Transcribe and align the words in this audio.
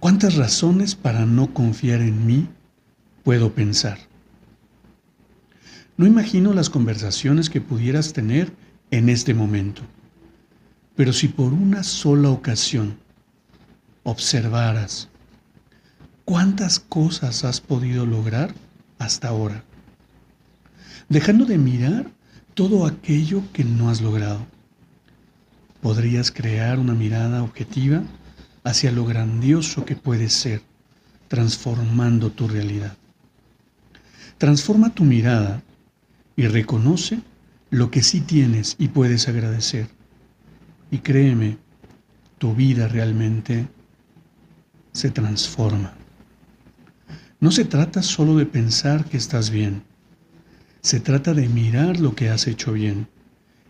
¿Cuántas 0.00 0.36
razones 0.36 0.94
para 0.94 1.26
no 1.26 1.52
confiar 1.52 2.00
en 2.00 2.26
mí 2.26 2.48
puedo 3.22 3.52
pensar? 3.52 3.98
No 5.98 6.06
imagino 6.06 6.54
las 6.54 6.70
conversaciones 6.70 7.50
que 7.50 7.60
pudieras 7.60 8.14
tener 8.14 8.50
en 8.90 9.10
este 9.10 9.34
momento, 9.34 9.82
pero 10.96 11.12
si 11.12 11.28
por 11.28 11.52
una 11.52 11.82
sola 11.82 12.30
ocasión 12.30 12.98
observaras 14.02 15.10
cuántas 16.24 16.80
cosas 16.80 17.44
has 17.44 17.60
podido 17.60 18.06
lograr 18.06 18.54
hasta 18.98 19.28
ahora, 19.28 19.64
dejando 21.10 21.44
de 21.44 21.58
mirar 21.58 22.10
todo 22.54 22.86
aquello 22.86 23.42
que 23.52 23.64
no 23.64 23.90
has 23.90 24.00
logrado, 24.00 24.46
podrías 25.82 26.30
crear 26.30 26.78
una 26.78 26.94
mirada 26.94 27.42
objetiva 27.42 28.02
hacia 28.64 28.92
lo 28.92 29.04
grandioso 29.04 29.84
que 29.84 29.96
puedes 29.96 30.32
ser, 30.32 30.62
transformando 31.28 32.30
tu 32.30 32.48
realidad. 32.48 32.96
Transforma 34.38 34.94
tu 34.94 35.04
mirada 35.04 35.62
y 36.36 36.46
reconoce 36.46 37.20
lo 37.70 37.90
que 37.90 38.02
sí 38.02 38.20
tienes 38.20 38.76
y 38.78 38.88
puedes 38.88 39.28
agradecer. 39.28 39.88
Y 40.90 40.98
créeme, 40.98 41.58
tu 42.38 42.54
vida 42.54 42.88
realmente 42.88 43.68
se 44.92 45.10
transforma. 45.10 45.94
No 47.38 47.50
se 47.50 47.64
trata 47.64 48.02
solo 48.02 48.36
de 48.36 48.46
pensar 48.46 49.04
que 49.04 49.16
estás 49.16 49.50
bien, 49.50 49.82
se 50.82 51.00
trata 51.00 51.34
de 51.34 51.48
mirar 51.48 52.00
lo 52.00 52.14
que 52.14 52.30
has 52.30 52.46
hecho 52.46 52.72
bien 52.72 53.08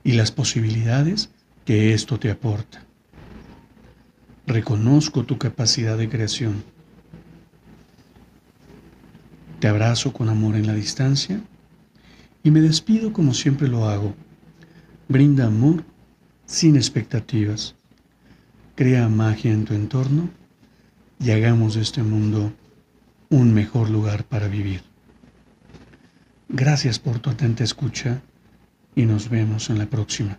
y 0.04 0.12
las 0.12 0.32
posibilidades 0.32 1.30
que 1.64 1.92
esto 1.92 2.18
te 2.18 2.30
aporta. 2.30 2.86
Reconozco 4.50 5.22
tu 5.22 5.38
capacidad 5.38 5.96
de 5.96 6.08
creación. 6.08 6.64
Te 9.60 9.68
abrazo 9.68 10.12
con 10.12 10.28
amor 10.28 10.56
en 10.56 10.66
la 10.66 10.74
distancia 10.74 11.40
y 12.42 12.50
me 12.50 12.60
despido 12.60 13.12
como 13.12 13.32
siempre 13.32 13.68
lo 13.68 13.88
hago. 13.88 14.12
Brinda 15.06 15.46
amor 15.46 15.84
sin 16.46 16.74
expectativas. 16.74 17.76
Crea 18.74 19.08
magia 19.08 19.52
en 19.52 19.66
tu 19.66 19.74
entorno 19.74 20.28
y 21.20 21.30
hagamos 21.30 21.74
de 21.76 21.82
este 21.82 22.02
mundo 22.02 22.52
un 23.28 23.54
mejor 23.54 23.88
lugar 23.88 24.24
para 24.24 24.48
vivir. 24.48 24.82
Gracias 26.48 26.98
por 26.98 27.20
tu 27.20 27.30
atenta 27.30 27.62
escucha 27.62 28.20
y 28.96 29.06
nos 29.06 29.28
vemos 29.28 29.70
en 29.70 29.78
la 29.78 29.86
próxima. 29.86 30.38